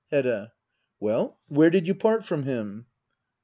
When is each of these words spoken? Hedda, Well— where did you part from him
Hedda, 0.09 0.53
Well— 0.99 1.39
where 1.47 1.69
did 1.69 1.85
you 1.85 1.93
part 1.93 2.25
from 2.25 2.41
him 2.41 2.87